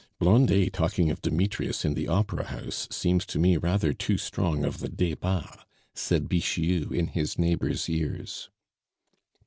"Blondet 0.17 0.73
talking 0.73 1.11
of 1.11 1.21
Demetrius 1.21 1.85
in 1.85 1.93
the 1.93 2.07
opera 2.07 2.45
house 2.45 2.87
seems 2.89 3.23
to 3.27 3.37
me 3.37 3.55
rather 3.55 3.93
too 3.93 4.17
strong 4.17 4.65
of 4.65 4.79
the 4.79 4.89
Debats," 4.89 5.63
said 5.93 6.27
Bixiou 6.27 6.91
in 6.91 7.05
his 7.05 7.37
neighbor's 7.37 7.87
ears. 7.87 8.49